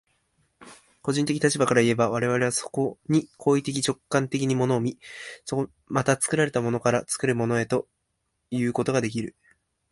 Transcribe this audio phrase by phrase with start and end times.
[1.03, 4.97] 個人的立場からいえば、我々はそこに行為的直観的に物を見、
[5.85, 7.87] また作られたものから作るものへと
[8.49, 9.35] いうことができる。